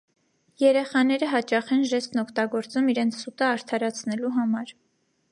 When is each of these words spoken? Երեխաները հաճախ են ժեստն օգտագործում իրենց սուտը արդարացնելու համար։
Երեխաները 0.61 1.27
հաճախ 1.33 1.67
են 1.75 1.83
ժեստն 1.91 2.21
օգտագործում 2.21 2.89
իրենց 2.93 3.19
սուտը 3.25 3.47
արդարացնելու 3.49 4.33
համար։ 4.39 4.73